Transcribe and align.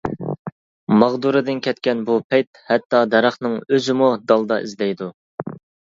ماغدۇرىدىن 1.01 1.59
كەتكەن 1.67 2.01
بۇ 2.07 2.15
پەيت، 2.33 2.63
ھەتتا 2.71 3.03
دەرەخنىڭ 3.15 3.61
ئۆزىمۇ 3.69 4.11
دالدا 4.33 4.63
ئىزدەيدۇ. 4.65 5.11